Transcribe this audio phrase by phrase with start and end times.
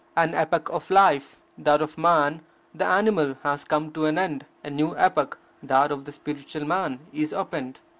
[0.17, 2.41] An epoch of life, that of man
[2.73, 7.01] the animal, has come to an end; a new epoch, that of the spiritual man,
[7.13, 7.79] is opened.